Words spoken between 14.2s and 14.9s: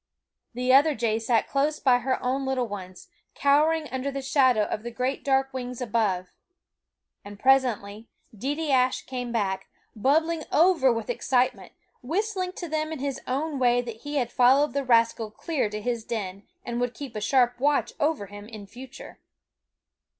followed the